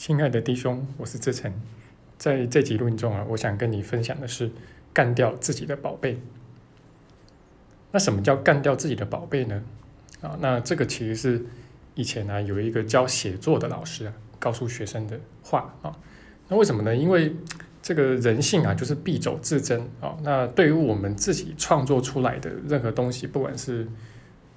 [0.00, 1.52] 亲爱的弟兄，我是志成，
[2.16, 4.50] 在这集录音中啊，我想跟你分享的是
[4.94, 6.18] 干掉自己的宝贝。
[7.92, 9.62] 那什么叫干掉自己的宝贝呢？
[10.22, 11.44] 啊，那这个其实是
[11.96, 15.94] 以前呢有一个教写作的老师啊告诉学生的话啊。
[16.48, 16.96] 那为什么呢？
[16.96, 17.36] 因为
[17.82, 20.16] 这个人性啊就是必走自珍啊。
[20.22, 23.86] 那对于我们自己创作出来的任何东西，不管是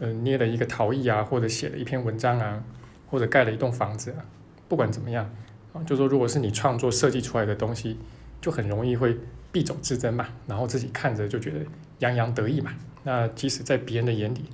[0.00, 2.62] 呃捏了一个陶艺啊，或者写了一篇文章啊。
[3.06, 4.22] 或者盖了一栋房子啊，
[4.70, 5.28] 不管怎么样
[5.72, 7.98] 啊，就说如果是你创作设计出来的东西，
[8.40, 9.18] 就很容易会
[9.50, 11.58] 必走自珍嘛，然后自己看着就觉得
[11.98, 12.72] 洋洋得意嘛。
[13.02, 14.44] 那即使在别人的眼里，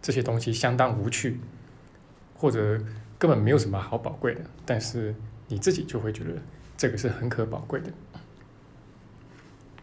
[0.00, 1.40] 这些东西相当无趣，
[2.36, 2.80] 或者
[3.18, 5.12] 根本没有什么好宝贵的，但是
[5.48, 6.30] 你自己就会觉得
[6.76, 7.90] 这个是很可宝贵的。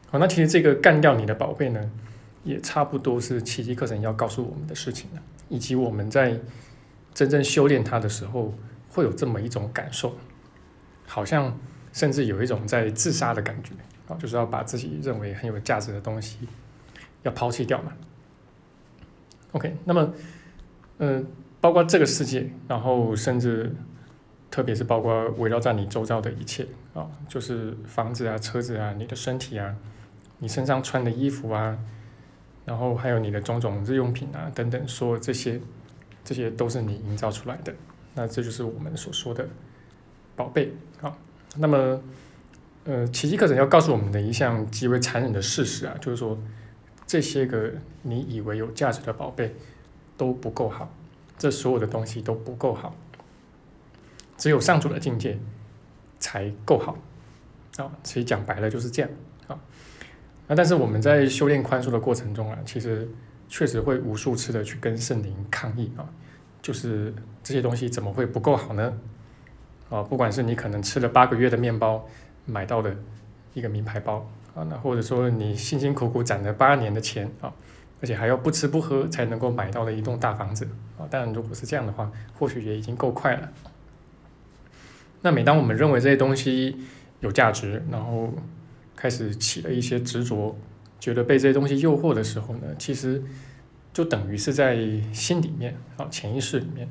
[0.08, 1.92] 好，那其实这个干掉你的宝贝呢，
[2.46, 6.40] 也差不多是奇迹课程要告诉我们的事情了，以及我们在。
[7.14, 8.54] 真正修炼它的时候，
[8.92, 10.16] 会有这么一种感受，
[11.08, 11.58] 好像
[11.94, 13.74] 甚至有一种在自杀的感觉
[14.08, 16.38] 啊，就是要把自己认为很有价值的东西
[17.24, 17.94] 要抛弃掉嘛。
[19.54, 20.14] OK，那么，
[20.98, 21.26] 嗯，
[21.62, 23.74] 包括这个世界，然后甚至
[24.50, 29.74] 特别是包括围绕在你周遭的一切啊，就是房子啊、车子啊、你的身体啊、
[30.40, 31.78] 你身上穿的衣服啊，
[32.66, 35.62] 然后还有你的种种日用品啊等等，说这些。
[36.24, 37.74] 这些都是你营造出来的，
[38.14, 39.48] 那这就是我们所说的
[40.36, 41.18] 宝贝啊。
[41.58, 42.02] 那么，
[42.86, 46.38] 呃，奇迹课程要告诉我们的一项极为残忍的事实啊，就是说，
[47.06, 49.56] 这些个你以为有价值的宝贝
[50.18, 50.94] 都不够好，
[51.38, 52.96] 这所有的东西都不够好，
[54.38, 55.38] 只有上主的境界
[56.20, 56.98] 才够好
[57.78, 57.92] 啊。
[58.04, 59.12] 其实讲白了就是这样
[59.48, 59.60] 啊。
[60.48, 63.08] 那但是我们在修炼宽恕的过程中啊，其实。
[63.54, 66.08] 确实会无数次的去跟圣灵抗议啊，
[66.62, 67.14] 就是
[67.44, 68.94] 这些东西怎么会不够好呢？
[69.90, 72.08] 啊，不管是你可能吃了八个月的面包
[72.46, 72.96] 买到的
[73.54, 77.52] 一个名牌包啊，那或者说你辛辛苦苦攒了八年的钱啊，
[78.02, 80.66] 而且还要不吃不喝才能够买到的一栋大房子
[80.98, 83.50] 啊，当然如果是这样的话，或许也已经够快了。
[85.22, 86.78] 那每当我们认为这些东西
[87.20, 88.34] 有价值，然后
[88.96, 90.58] 开始起了一些执着。
[91.00, 93.20] 觉得被这些东西诱惑的时候呢，其实
[93.94, 94.78] 就等于是在
[95.14, 96.88] 心里面啊，潜意识里面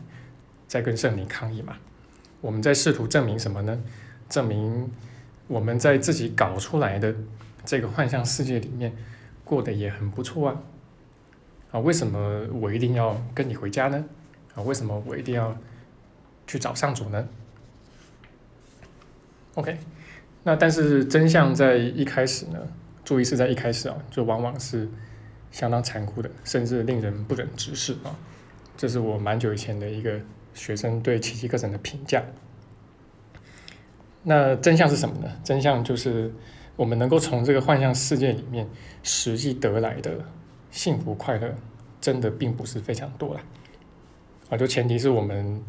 [0.68, 1.76] 在跟圣灵抗议嘛。
[2.40, 3.82] 我们在试图证明什么呢？
[4.28, 4.90] 证明
[5.46, 7.14] 我们在自己搞出来的
[7.64, 8.94] 这个幻象世界里面
[9.44, 10.62] 过得也很不错啊。
[11.72, 14.04] 啊，为什么我一定要跟你回家呢？
[14.54, 15.56] 啊，为什么我一定要
[16.46, 17.28] 去找上主呢
[19.54, 19.78] ？OK，
[20.44, 22.58] 那但是真相在一开始呢？
[23.04, 24.88] 注意是在一开始啊，就往往是
[25.50, 28.18] 相当残酷的，甚至令人不忍直视啊。
[28.76, 30.20] 这是我蛮久以前的一个
[30.54, 32.22] 学生对奇迹课程的评价。
[34.22, 35.30] 那真相是什么呢？
[35.42, 36.32] 真相就是
[36.76, 38.68] 我们能够从这个幻象世界里面
[39.02, 40.24] 实际得来的
[40.70, 41.54] 幸福快乐，
[42.00, 43.40] 真的并不是非常多了
[44.50, 44.56] 啊。
[44.56, 45.62] 就前提是我们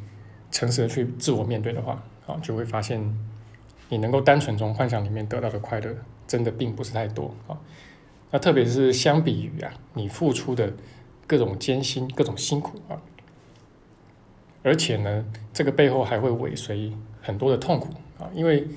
[0.52, 3.02] 诚实的去自我面对的话啊，就会发现
[3.90, 5.96] 你能够单纯从幻想里面得到的快乐。
[6.28, 7.60] 真的并不是太多啊，
[8.32, 10.74] 那特别是相比于啊，你付出的
[11.28, 13.02] 各种艰辛、各种辛苦啊，
[14.64, 18.68] 而且呢，这个背后还会尾随很多的痛苦啊，因为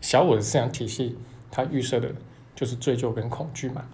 [0.00, 1.16] 小我的思想体系
[1.50, 2.12] 它预设的
[2.54, 3.84] 就是罪疚跟恐惧嘛，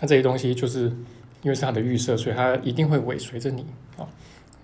[0.00, 0.84] 那这些东西就是
[1.42, 3.66] 因为是它的预设，所以它一定会尾随着你
[3.96, 4.08] 啊。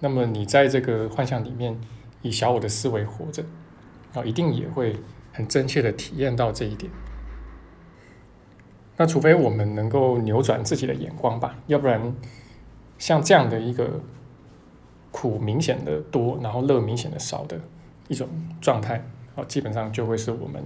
[0.01, 1.79] 那么你在这个幻象里面
[2.23, 3.45] 以小我的思维活着
[4.15, 4.97] 啊，一定也会。
[5.31, 6.91] 很真切的体验到这一点，
[8.99, 12.15] 那除非我们能够扭转自己的眼光吧，要不然
[12.99, 14.01] 像这样的一个
[15.11, 17.59] 苦明显的多，然后乐明显的少的
[18.09, 18.29] 一种
[18.61, 19.03] 状态，
[19.37, 20.63] 哦，基本上就会是我们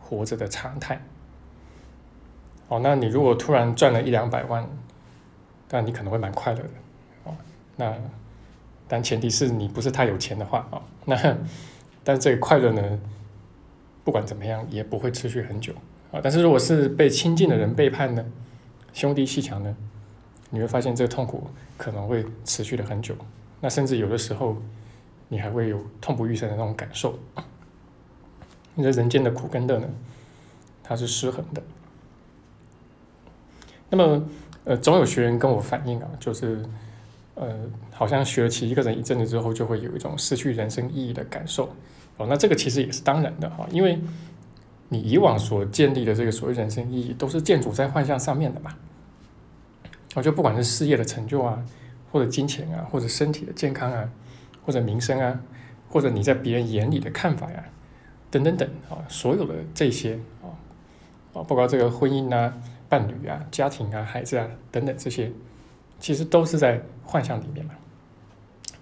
[0.00, 1.02] 活着的常态。
[2.68, 4.66] 哦，那你如果突然赚了一两百万，
[5.68, 6.70] 但你可能会蛮快乐的，
[7.24, 7.34] 哦，
[7.76, 7.94] 那
[8.86, 11.36] 但前提是你不是太有钱的话，哦，那
[12.04, 13.00] 但这个快乐呢？
[14.04, 15.72] 不管怎么样，也不会持续很久
[16.12, 16.20] 啊。
[16.22, 18.24] 但是如果是被亲近的人背叛呢，
[18.92, 19.74] 兄弟戏强呢，
[20.50, 23.16] 你会发现这个痛苦可能会持续的很久。
[23.60, 24.56] 那甚至有的时候，
[25.28, 27.18] 你还会有痛不欲生的那种感受。
[28.74, 29.86] 因为人间的苦跟乐呢，
[30.82, 31.62] 它是失衡的。
[33.90, 34.24] 那么，
[34.64, 36.64] 呃，总有学员跟我反映啊，就是
[37.34, 37.54] 呃，
[37.90, 41.66] 好像学了奇一个人一阵子之后，就会有一种失去人生意义的感受。
[42.16, 43.98] 哦，那这个其实也是当然的哈，因为
[44.92, 48.76] 你以往所建立的这个所谓人生意义，都是建筑在幻象上面的嘛。
[50.14, 51.64] 我觉得不管是事业的成就啊，
[52.10, 54.06] 或者金钱啊，或者身体的健康啊，
[54.66, 55.40] 或者名声啊，
[55.88, 57.64] 或者你在别人眼里的看法呀，
[58.30, 60.52] 等等等啊，所有的这些啊
[61.32, 62.52] 啊，包括这个婚姻啊、
[62.90, 65.32] 伴侣啊、家庭啊、孩子啊等等这些，
[65.98, 67.72] 其实都是在幻象里面嘛。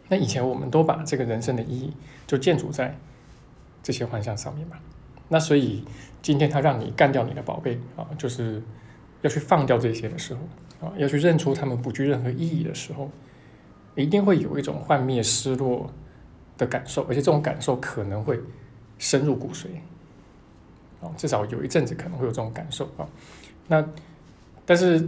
[0.08, 1.92] 那以前我们都把这个人生的意义
[2.26, 2.98] 就建筑在
[3.80, 4.76] 这些幻象上面嘛。
[5.32, 5.84] 那所以
[6.20, 8.60] 今天他让你干掉你的宝贝啊，就是
[9.22, 10.40] 要去放掉这些的时候
[10.86, 13.08] 啊，要去认出他们不具任何意义的时候，
[13.94, 15.88] 一定会有一种幻灭、失落
[16.58, 18.40] 的感受，而且这种感受可能会
[18.98, 19.66] 深入骨髓
[21.00, 23.06] 啊，至少有一阵子可能会有这种感受啊。
[23.68, 23.88] 那
[24.66, 24.98] 但是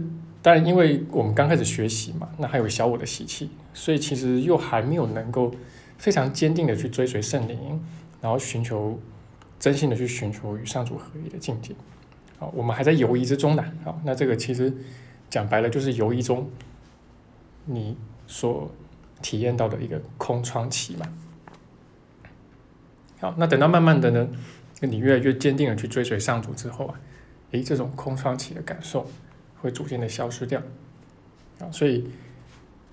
[0.41, 5.51] 当然，因为我们刚开始学习嘛，那还有小我的习气，所以其实又还没有能够
[5.97, 7.83] 非常坚定的去追随圣灵，
[8.21, 8.97] 然后寻求。
[9.63, 11.73] 真心的去寻求与上主合一的境界，
[12.37, 14.73] 好，我们还在犹疑之中呢，好，那这个其实
[15.29, 16.49] 讲白了就是犹疑中
[17.63, 17.95] 你
[18.27, 18.69] 所
[19.21, 21.07] 体验到的一个空窗期嘛。
[23.21, 24.27] 好，那等到慢慢的呢，
[24.81, 26.99] 你越来越坚定的去追随上主之后啊，
[27.51, 29.09] 诶，这种空窗期的感受
[29.61, 30.61] 会逐渐的消失掉，
[31.61, 32.05] 啊，所以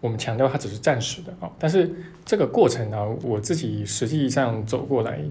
[0.00, 1.92] 我们强调它只是暂时的啊，但是
[2.24, 5.24] 这个过程呢，我自己实际上走过来。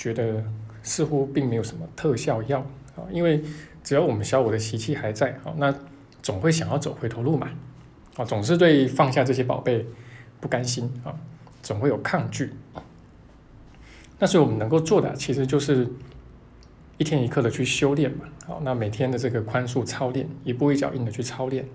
[0.00, 0.42] 觉得
[0.82, 2.60] 似乎并没有什么特效药
[2.96, 3.44] 啊，因为
[3.84, 5.74] 只要我们小我的习气还在啊，那
[6.22, 7.50] 总会想要走回头路嘛，
[8.16, 9.84] 啊，总是对放下这些宝贝
[10.40, 11.12] 不甘心啊，
[11.62, 12.50] 总会有抗拒。
[14.18, 15.86] 那所以我们能够做的其实就是
[16.96, 21.66] 一天一刻的去修炼嘛，好，那每天的这个宽恕操练，一步一脚印的去操练，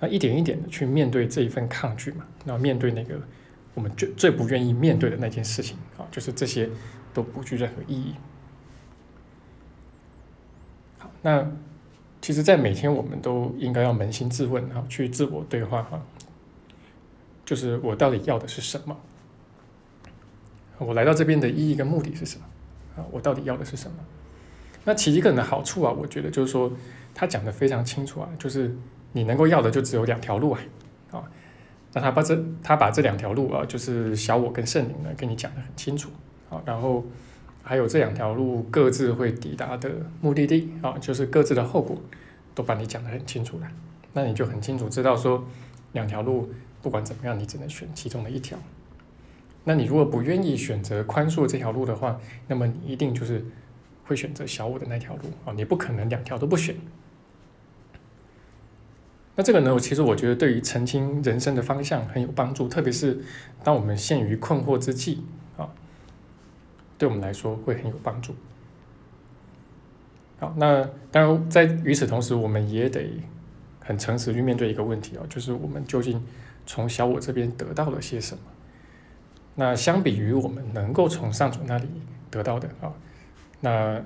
[0.00, 3.14] 那一点一点的去面对这一份抗拒嘛，那面对那个
[3.74, 6.68] 我们最最不愿意面对的那件事情啊，就是这些。
[7.12, 8.14] 都不具任何意义。
[10.98, 11.46] 好，那
[12.20, 16.02] 其实，在每天我们都应该要扪心自问，哈，去自我对话，哈，
[17.44, 18.96] 就是我到底要的是什么？
[20.78, 22.44] 我来到这边的意义跟目的是什么？
[22.96, 23.96] 啊，我到底要的是什么？
[24.84, 26.72] 那奇迹课的好处啊，我觉得就是说，
[27.14, 28.74] 他讲的非常清楚啊，就是
[29.12, 30.60] 你能够要的就只有两条路啊，
[31.10, 31.24] 啊，
[31.92, 36.10] 那他把这他把这两条路啊，就是小我跟圣灵呢，跟你讲的很清楚。
[36.50, 37.04] 好，然后
[37.62, 39.88] 还有这两条路各自会抵达的
[40.20, 41.96] 目的地啊，就是各自的后果，
[42.56, 43.68] 都把你讲得很清楚了。
[44.12, 45.44] 那你就很清楚知道说，
[45.92, 46.50] 两条路
[46.82, 48.58] 不管怎么样，你只能选其中的一条。
[49.62, 52.18] 那你如果不愿意选择宽恕这条路的话，
[52.48, 53.44] 那么你一定就是
[54.04, 56.74] 会选择小我的那条路啊，你不可能两条都不选。
[59.36, 63.22] 那这个呢，其实我觉得对于澄清人生的方向很有帮助，特别是
[63.62, 65.22] 当我们陷于困惑之际。
[67.00, 68.34] 对我们来说会很有帮助。
[70.38, 73.10] 好，那当然在与此同时，我们也得
[73.80, 76.22] 很诚实去面对一个问题哦，就是我们究竟
[76.66, 78.42] 从小我这边得到了些什么？
[79.54, 81.88] 那相比于我们能够从上主那里
[82.30, 82.92] 得到的啊，
[83.60, 84.02] 那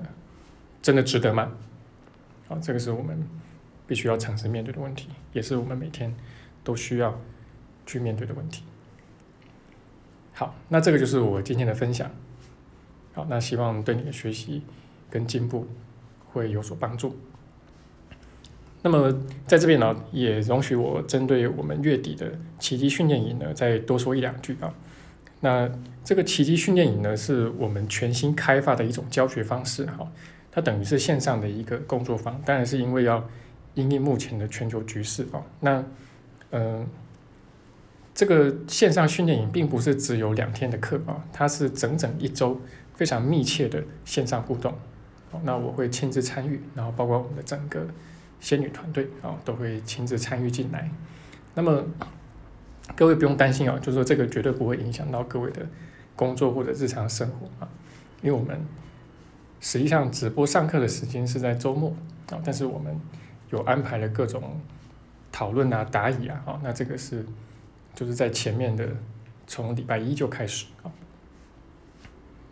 [0.81, 1.51] 真的值得吗？
[2.47, 3.27] 啊，这个是我们
[3.85, 6.15] 必须要诚实面对的问题，也是我们每天
[6.63, 7.19] 都需要
[7.85, 8.63] 去面对的问题。
[10.31, 12.09] 好，那这个就是我今天的分享。
[13.15, 14.61] 好，那希望对你的学习
[15.09, 15.65] 跟进步
[16.31, 17.15] 会有所帮助。
[18.81, 19.11] 那么
[19.47, 24.71] 在这边呢，也容许我针对我们月底的奇迹训练营呢，再多说一两句啊。
[25.39, 25.71] 那
[26.03, 30.11] 这个奇迹训练营呢，是我们全新开发的一种教学方式哈，
[30.51, 33.27] 它等于是线上的一个工作坊，当然是因为要
[33.75, 35.41] 因应目前的全球局势啊。
[35.61, 35.83] 那
[36.51, 36.85] 嗯，
[38.13, 42.59] 这个线上训练营并不是只有两天的课啊，它是整整一周。
[42.95, 44.73] 非常密切的线上互动，
[45.43, 47.85] 那我会亲自参与，然后包括我们的整个
[48.39, 50.89] 仙女团队啊，都会亲自参与进来。
[51.53, 51.83] 那么
[52.95, 55.67] 各位不用担心啊，就是说这个绝对不会影响到各位的
[56.15, 57.67] 工作或者日常生活啊，
[58.21, 58.59] 因为我们
[59.59, 61.89] 实际上直播上课的时间是在周末
[62.29, 62.97] 啊，但是我们
[63.51, 64.61] 有安排了各种
[65.31, 67.25] 讨论啊、答疑啊，好，那这个是
[67.93, 68.87] 就是在前面的
[69.47, 70.91] 从礼拜一就开始啊。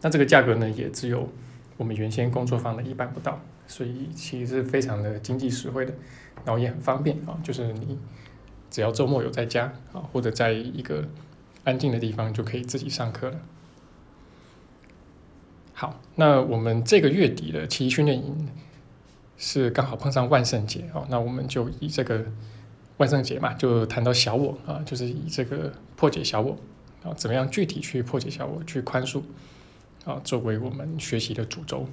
[0.03, 1.27] 那这个价格呢，也只有
[1.77, 5.93] 我们原先工作坊的一半不到，所以其实是非常的经济实惠的，
[6.45, 7.98] 然后也很方便啊，就是你
[8.69, 11.07] 只要周末有在家啊，或者在一个
[11.63, 13.39] 安静的地方就可以自己上课了。
[15.72, 18.50] 好，那我们这个月底的奇迹训练营
[19.38, 22.25] 是刚好碰上万圣节哦，那我们就以这个
[22.98, 26.57] 万圣节嘛，就谈到小我啊，就是以这个破解小我
[27.03, 29.22] 啊，怎么样具体去破解小我，去宽恕。
[30.05, 31.88] 啊，作为我们学习的主轴，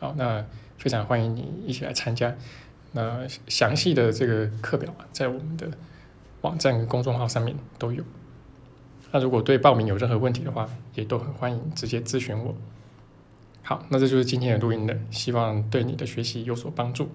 [0.00, 0.44] 好，那
[0.78, 2.34] 非常欢迎你一起来参加。
[2.92, 5.70] 那详细的这个课表啊，在我们的
[6.40, 8.02] 网站跟公众号上面都有。
[9.12, 12.54] 那如果对报名有任何问题的话，也都很欢迎直接咨询我。
[13.62, 17.10] 好，那这就是今天的录音了，希望对你的学习有所帮助。